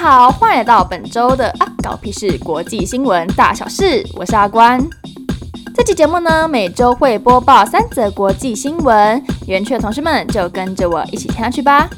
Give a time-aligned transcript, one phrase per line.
[0.00, 4.82] 好，欢迎来到本周的啊搞屁事国际新闻大小事，我是阿关。
[5.74, 11.90] 这期节目呢，每周会播报三则国际新闻，园区的同事们就跟着我一起听下去吧。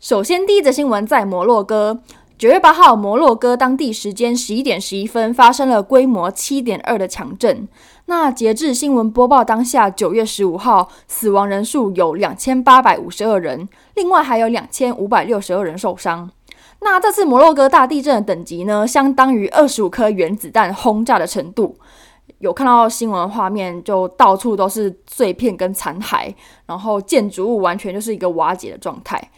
[0.00, 2.00] 首先，第一则新闻在摩洛哥。
[2.40, 7.68] 九月八号，摩洛哥当地时间十一点十一分发生了规模七点二的强震。
[8.06, 16.30] 那截至新闻播报当下，九月十五号，死亡人数有两千八百五十二人，另外还有两千五百六十二人受伤。
[16.80, 21.76] 那这次摩洛哥大地震的等级呢，相当于二十五颗原子弹轰炸的程度。
[22.38, 26.34] 有看到新闻画面，就到处都是碎片跟残骸，
[26.64, 29.30] 然后建筑物完全就是一个瓦解的状态。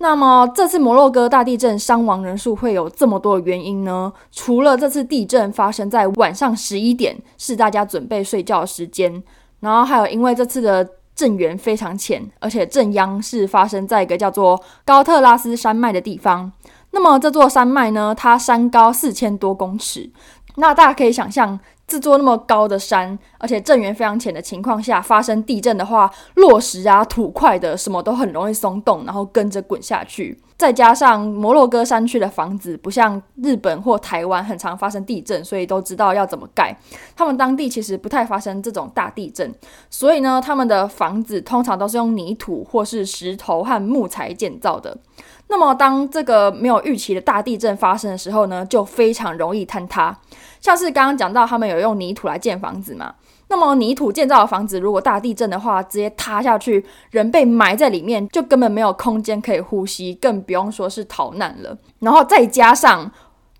[0.00, 4.12] 那么这次摩洛哥大地震伤亡人数会有这么多的原因呢？
[4.30, 9.22] 除了这次地震发生在晚上十一点，是大家准备睡觉的时间，
[9.60, 16.52] 然后还有因为这次的震源非常浅，而且震央是发生在一个叫做高特拉斯山脉的地方。
[16.92, 20.10] 那么这座山脉呢，它山高四千多公尺，
[20.56, 21.58] 那大家可以想象。
[21.88, 30.38] 这座那么高的山，而且震源非常浅的情况下发生地震的话，落石啊、土块的什么都很容易松动，然后跟着滚下去。
[30.58, 36.76] 再加上摩洛哥山区的房子不像日本或台湾很常发生地震，所以都知道要怎么盖。
[37.14, 39.54] 他们当地其实不太发生这种大地震，
[39.88, 44.98] 所以呢，他们的房子通常都是用泥土或是石头和木材建造的。
[45.46, 50.18] 那么，当这个没有预期的大地震发生的时候呢，就非常容易坍塌。
[50.60, 53.14] 像是刚刚讲到，他们有用泥土来建房子嘛？
[53.48, 61.76] 那么泥土建造的房子，如果大地震的话，直接塌下去，人被埋在里面，就根本没有空间可以呼吸，更不用说是逃难了。
[62.00, 63.10] 然后再加上，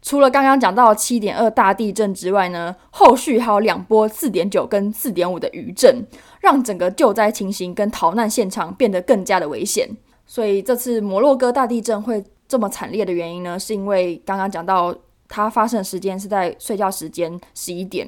[0.02, 6.06] 除了刚刚讲到七点二大地震之外呢，后续还有两波四点九跟四点五的余震，
[6.40, 9.88] 让整个救灾情形跟逃难现场变得更加的危险。
[10.26, 14.94] 所以这次摩洛哥大地震会这么惨烈的原因呢，是因为刚刚讲到
[15.26, 18.06] 它发生的时间是在睡觉时间十一点，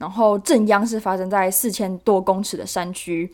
[0.00, 3.30] 然后震央是发生在四千多公尺的山区，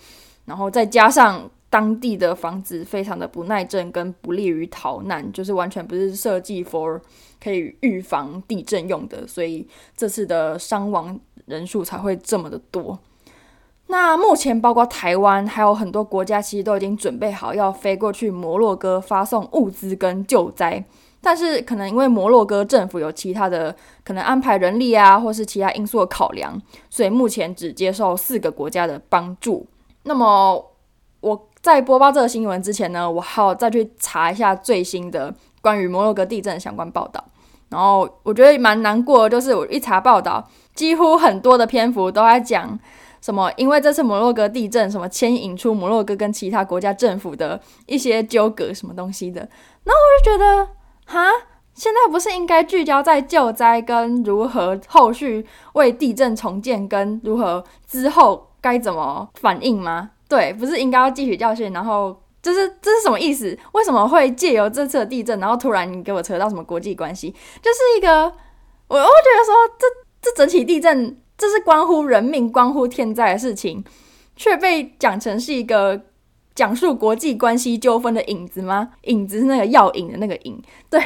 [0.47, 7.01] 然后再加上当地的房子非常的不耐震跟不利于逃难，就是完全不是设计 for
[7.41, 9.65] 可以预防地震用的，所以
[9.97, 12.99] 这次的伤亡人数才会这么的多。
[13.87, 20.85] 那目前，包括台湾，还有很多国家，其实都已经准备好要飞过去摩洛哥发送物资跟救灾。
[21.29, 26.57] 但是，可能因为摩洛哥政府有其他的可能安排人力啊，或是其他因素的考量，
[26.89, 29.67] 所以目前只接受四个国家的帮助。
[30.05, 30.65] 那么，
[31.19, 37.25] 我在播报这个新闻之前呢，我还要再去查一下最新的关于摩洛哥地震的相关报道。
[37.71, 42.79] 然后，我觉得蛮难过，就是我一查报道，几乎很多的篇幅都在讲。
[43.21, 43.51] 什么？
[43.57, 49.49] 因为这次摩洛哥地震，什么牵引出摩洛哥跟其他国家政府的一些纠葛，什么东西的？
[49.83, 50.69] 那我就觉得，
[51.07, 51.27] 哈，
[51.73, 60.11] 现在不是应该聚焦在救灾跟如何后续为地震重建，跟如何之后该怎么反应吗？
[60.29, 63.59] 对，不是应该要汲取教训，然后这是这是什么意思？
[63.73, 67.31] 为什么会借由这次的地震，然后突然给我扯到什么国际关系？
[67.63, 68.25] 就是一个，
[68.89, 69.87] 我我觉得说，这
[70.21, 71.17] 这整起地震。
[71.39, 73.85] 这是关乎人命、关乎天灾的事情，
[74.37, 76.01] 却被讲成是一个
[76.57, 78.89] 讲述国际关系纠纷的影子吗？
[79.03, 81.01] 影子是那个药引的那个影，对，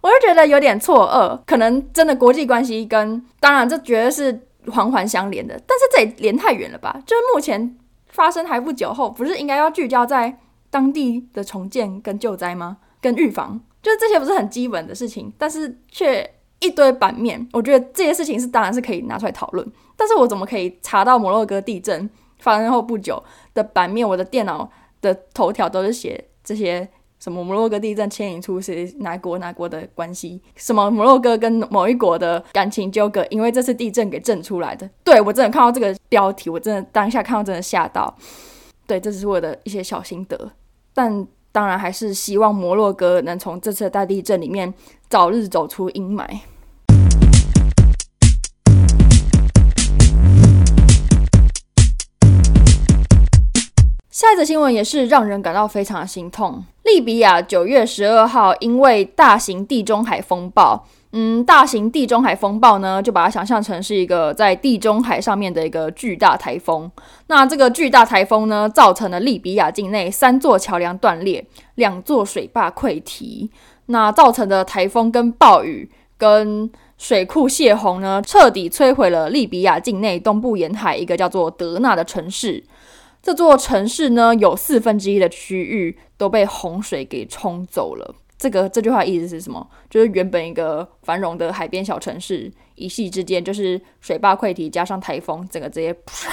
[0.00, 1.38] 我就觉得有点错愕。
[1.46, 7.00] 可能真的国际关系跟当然这绝对是环环相连的，但是这也连太远了吧？
[7.06, 7.78] 就是目前
[8.08, 10.38] 发生还不久后，不是应该要聚焦在
[10.70, 12.78] 当地的重建跟救灾吗？
[13.00, 16.28] 跟预防，就是这些不是很基本的事情，但是却。
[16.60, 19.64] 一堆版面，我觉得这些事情是当然是可以拿出来讨论，
[19.96, 22.10] 但是我怎么可以查到摩洛哥地震
[22.40, 23.22] 发生后不久
[23.54, 24.04] 的版面？
[24.08, 24.68] 我的电脑
[25.00, 26.88] 的头条都是写这些
[27.18, 34.88] 什么摩洛哥地震牵引出谁哪国哪国的关系，什么摩洛哥跟某一国的感情纠葛，因为这次地震给震出来的。
[35.04, 38.14] 对，我真的看到这个标题，我真的当下看到真的吓到。
[38.86, 40.52] 对，这只是我的一些小心得，
[40.94, 44.72] 但当然还是希望摩洛哥能从这次大地震里面。
[45.10, 46.26] 早日走出阴霾。
[54.18, 56.64] 下一则新闻也是让人感到非常的心痛。
[56.82, 66.90] 利比亚九月十二号因为大型地中海风暴，嗯，大型地中海风暴呢，就把它想象成是一个在地中海上面的一个巨大台风。
[67.28, 73.48] 那这个巨大台风呢，造成了利比亚境内三座桥梁断裂，两座水坝溃堤。
[73.86, 82.64] 那造成的台风跟暴雨跟水库泄洪呢，彻底摧毁了利比亚境内东部沿海一个叫做德纳的城市。
[83.22, 88.14] 这座城市呢，有四分之一的区域都被洪水给冲走了。
[88.38, 89.68] 这个这句话意思是什么？
[89.90, 96.30] 就是原本一个繁荣的海边小城市，一夕之间就是水坝溃堤，加上台风，整个直接啪！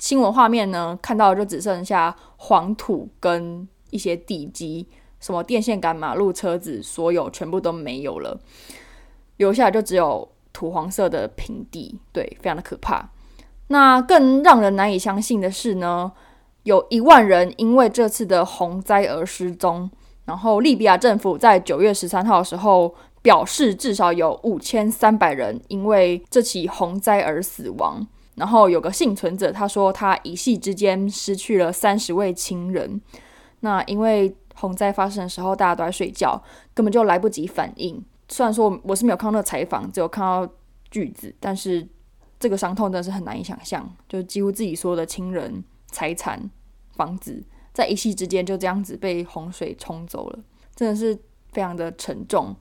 [0.00, 4.88] 新闻画面呢，看到就只剩下黄土跟一些地基，
[5.20, 8.40] 什么电线杆、马路、车子，所有全部都没有了，
[9.36, 13.08] 留下就只有土黄色的平地，对，非常的可怕。
[13.72, 16.12] 那更让人难以相信的是呢，
[16.64, 19.90] 有一万人因为这次的洪灾而失踪。
[20.26, 28.06] 然后，利比亚政府在九月十三号的时候表示，至少有五千三百人因为这起洪灾而死亡。
[28.34, 33.00] 然后有个幸存者，他说他一夕之间失去了三十位亲人。
[33.60, 36.40] 那因为洪灾发生的时候，大家都在睡觉，
[36.74, 38.04] 根本就来不及反应。
[38.28, 40.46] 虽然说我是没有看到采访，只有看到
[40.90, 41.86] 句子，但是
[42.42, 46.50] 这个伤痛真的是很难以想象，就几乎自己所有的亲人、财产、
[46.96, 47.40] 房子。
[47.72, 50.38] 在一夕之间就这样子被洪水冲走了，
[50.74, 51.16] 真的是
[51.52, 52.54] 非常的沉重。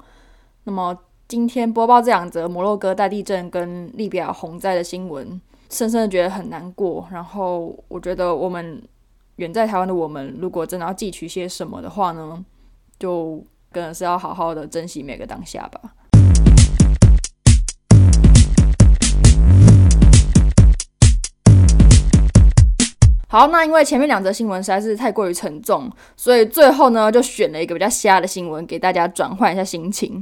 [0.66, 0.96] 那么
[1.28, 7.08] 今天播报这两则摩洛哥大地震跟利比亚洪灾的新闻，深深的觉得很难过。
[7.12, 8.82] 然后我觉得我们
[9.38, 12.46] 远在台湾的我们，如果真的要汲取些什么的话呢，
[13.00, 13.44] 就
[13.74, 15.96] 真的是要好好的珍惜每个当下吧。
[23.32, 30.22] 好，那因为前面两则新闻实在是太过于沉重，所以最后呢就选了一个比较瞎的新闻给大家转换一下心情。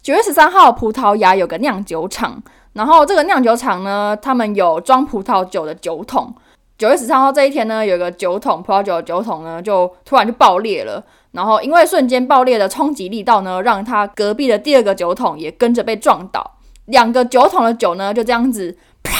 [0.00, 2.42] 九月十三号，葡萄牙有个酿酒厂，
[2.72, 6.34] 然后这个酿酒厂呢，他们有装葡萄酒的酒桶。
[6.78, 11.04] 九月十三号这一天呢，有个酒桶葡萄酒的酒桶呢，就突然就爆裂了。
[11.32, 16.56] 然后因为瞬间爆裂的冲击力道呢，让他隔壁的第二个酒桶也跟着被撞倒，
[16.86, 19.12] 两个酒桶的酒呢就这样子啪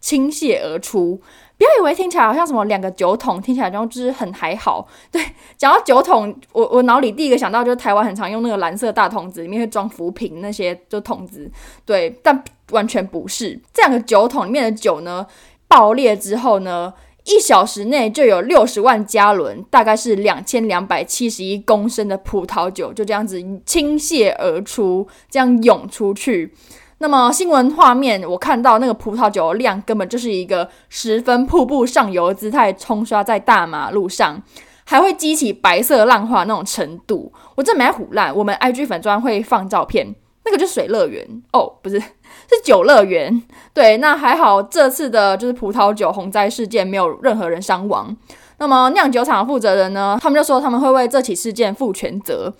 [0.00, 1.20] 倾泻而出。
[1.60, 4.88] 不要以为听起来好像什么两个酒桶，听起来就是很还好。
[5.12, 5.22] 对，
[5.58, 11.50] 讲到酒桶，我我脑里第一个想到就是台湾很常用那个蓝色大桶子，里面会装浮萍那些就桶子。
[11.84, 13.60] 对，但完全不是。
[13.74, 15.26] 这两个酒桶里面的酒呢，
[15.68, 16.94] 爆裂之后呢，
[17.26, 26.54] 一小时内就有六十万加仑，大概是两千两百七十一公升的葡萄酒就这样子倾泻而出，这样涌出去。
[27.02, 34.42] 那么新闻画面，我看到那个葡萄酒的量根本就是一个十分瀑布上游的姿态冲刷在大马路上，
[34.84, 38.36] 还会激起白色浪花那种程度，我真没唬烂。
[38.36, 40.14] 我们 IG 粉专会放照片，
[40.44, 43.42] 那个就是水乐园哦，不是，是酒乐园。
[43.72, 48.14] 对，那还好，这次的就是葡萄酒洪灾事件没有任何人伤亡。
[48.58, 52.52] 那么酿酒厂负责人呢，他们就说他们会为这起事件负全责。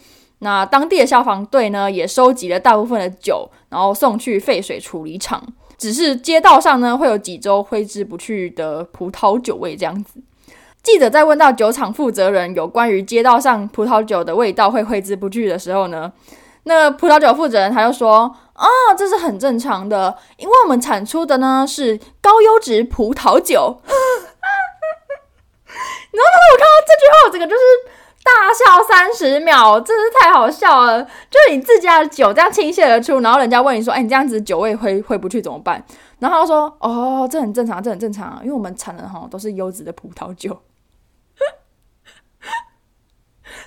[0.43, 5.43] 那当地的消防队呢，也收集了大部分的酒，然后送去废水处理厂。
[5.77, 10.21] 只是街道上呢，会有几周挥之不去的葡萄酒味这样子。
[10.83, 16.11] 记者在问到酒厂负责人有关于街道上葡萄酒的味道会挥之不去的时候呢，
[16.65, 18.67] 那葡萄酒负责人他就说：“啊，
[18.97, 23.81] 这是很正常的，因为我们产出的呢是高优质葡萄酒。
[26.13, 27.61] ”然后呢我看到这句话，这个就是。
[28.23, 31.03] 大笑三十秒，真是太好笑了！
[31.05, 35.83] 就是你自家的酒这样倾泻而出，然后人家问你说：“哎，你这样子酒味回回不去怎么办？”
[36.21, 40.61] 然后他说：“哦，这很正常，这很正常，因为我们产的哈都是优质的葡萄酒。”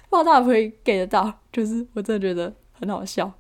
[0.09, 3.31] 不知道会不会 get 得到，就是我真的觉得很好笑。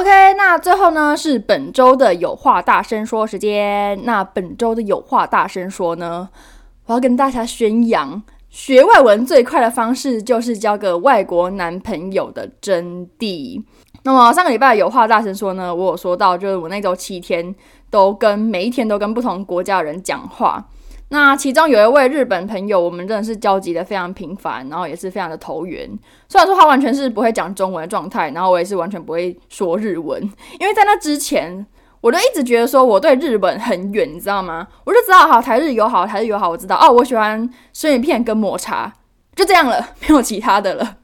[0.00, 4.02] OK，那最后呢是本周的有话大声说时间。
[4.06, 6.26] 那本周的有话大声说呢，
[6.86, 13.62] 我要跟大家宣扬，学外文最快的方式就是交个外国男朋友的真谛。
[14.02, 17.54] 那么上个礼拜有话大声说呢，我有说到，就是我那周七天
[17.90, 20.66] 都跟每一天都跟不同国家的人讲话。
[21.12, 25.88] 那其中有一位日本朋友，我们真的是交集的非常频繁，然后也是非常的投缘。
[26.28, 30.22] 虽然说他完全是不会讲中文的状态，然后我也是完全不会说日文，
[30.60, 31.66] 因为在那之前，
[32.00, 34.68] 我就一直觉得说我对日本很远，你知道吗？
[34.84, 38.92] 我就知道好台日友好，台日友好，我知道哦，我喜欢生鱼片跟抹茶，
[39.34, 40.98] 就这样了，没有其他的了。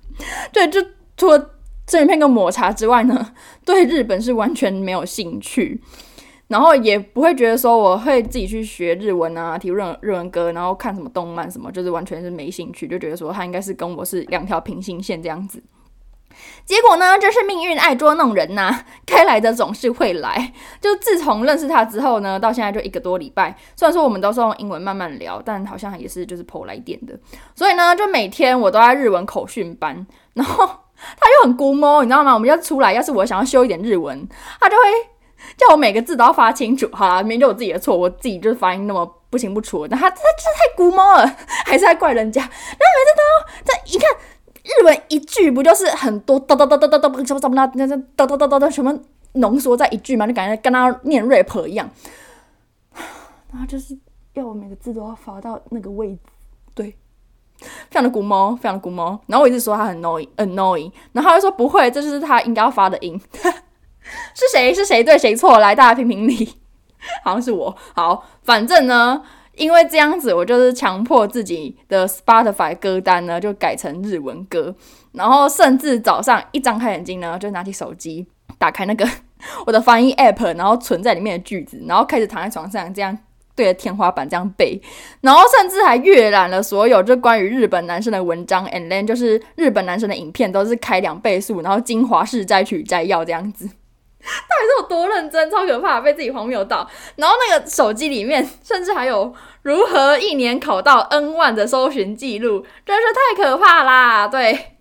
[0.52, 0.80] 对，就
[1.16, 1.50] 除了
[1.88, 3.32] 生鱼片跟抹茶之外呢，
[3.64, 5.82] 对日本是完全没有兴趣。
[6.48, 15.62] 然后也不会觉得说我会自己去学日文啊，听日日文歌，然后看什么动漫什么，就是完全是没兴趣，就觉得说他应该是跟我是两条平行线这样子。
[16.66, 20.52] 结果呢，就是命运爱捉弄人呐、该来的总是会来。
[20.80, 27.18] 就自从认识他之后呢，到现在就一个多礼拜，虽然说我们都是用英文慢慢聊，但好像也是就是 po 来电的。
[27.54, 32.34] 所以呢，就每天我都在日文口训班，然后他就很估摸，你知道吗？
[32.34, 34.28] 我们要出来，要是我想要修一点日文，
[34.60, 34.82] 他就会
[35.56, 36.88] 叫我每个字都要发清楚。
[36.92, 41.26] 好啦，明明就我自己的错，我自己就是发音那么不清不楚，但他他就太龟毛了，
[41.64, 42.40] 还是在怪人家。
[42.40, 42.52] 然后
[42.96, 44.10] 每次都要这一看
[44.62, 48.98] 日文一句，不就是很多哒哒哒哒哒哒什么什么那那那哒哒哒哒哒什么
[49.34, 51.88] 浓缩在一句嘛，就感觉跟他念 rap 一样。
[53.52, 53.96] 然后就是
[54.34, 56.20] 要我每个字都要发到那个位置，
[56.74, 56.96] 对。
[57.58, 59.18] 非常的古毛，非常的古毛。
[59.26, 60.92] 然后我一直说他很 noy，annoying，。
[61.12, 63.18] 然后他就说不会，这就是他应该要发的音。
[64.34, 64.72] 是谁？
[64.72, 65.58] 是谁对谁错？
[65.58, 66.54] 来，大家评评理。
[67.22, 67.76] 好像是我。
[67.94, 69.22] 好，反正呢，
[69.54, 74.74] 因为这样子，我就是强迫自己的 Spotify 歌单呢，就改成日文歌。
[75.12, 78.26] 然后甚至早上一张开眼睛呢，就拿起手机，
[78.58, 79.08] 打开那个
[79.66, 83.16] 我的翻译 app，然后存在里面的句子，然后开始躺在床上这样。
[83.54, 84.78] 对着天花板这样背，
[85.22, 93.66] 然后甚至还阅览了所有就关于日本男生的文章，and then 就是日本男生的影片都是开两倍速，然后精华式摘取摘要这样子，
[94.36, 95.50] 到底是有多认真？
[95.50, 96.88] 超可怕，被自己荒谬到。
[97.16, 104.28] 然后那个手机里面甚至还有如何一年考到 N 万的搜寻记录，真是太可怕啦！
[104.28, 104.72] 对。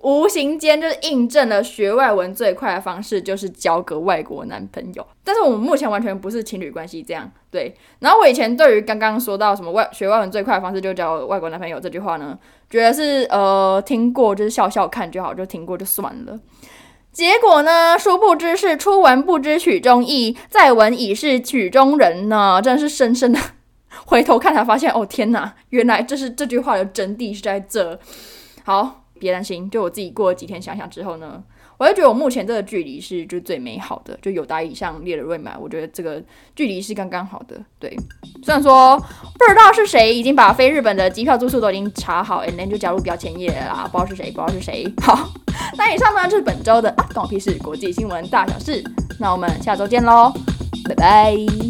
[0.00, 7.74] 无形间就是印证了学外文最快的方式就是交个外国男朋友，但是我们目前完全不是情侣关系，这样对。
[7.98, 12.38] 然后我以前对于刚刚说到什么外学外文最快的方式就交外国男朋友这句话呢，
[12.70, 16.38] 觉得是呃听过就是笑笑看就好，就听过就算了。
[17.18, 23.40] 结果呢，殊不知是初闻不知曲中意，再闻已是曲中人呢，真的是深深的
[24.06, 27.98] 回头看才发现，哦天哪，原来这是这句话的真谛是在这。
[28.62, 29.02] 好。
[29.20, 31.42] 别担心，就我自己过了几天想想之后呢，
[31.76, 36.22] 我就觉得我目前这个距离是就最美好的，就有达以上列了未满，我觉得这个
[36.54, 37.60] 距离是刚刚好的。
[37.80, 37.96] 对，
[38.44, 44.86] 虽然说不知道是谁已经把飞日本的机票住宿都已经查好，and then 就加入标签页啦，不知道是谁，不知道是谁。
[45.02, 45.28] 好，
[45.76, 48.82] 那以上呢就是本周的啊，关我屁事国际新闻大小事，
[49.18, 50.32] 那我们下周见喽，
[50.88, 51.67] 拜拜。